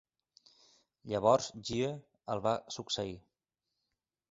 Llavors 1.11 1.51
Gye 1.69 1.91
el 2.37 2.43
va 2.49 2.55
succeir". 2.79 3.17